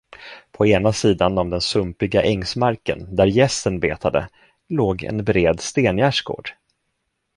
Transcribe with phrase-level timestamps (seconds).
[0.51, 4.29] På ena sidan om den sumpiga ängsmarken, där gässen betade,
[4.69, 6.53] låg en bred stengärdsgård.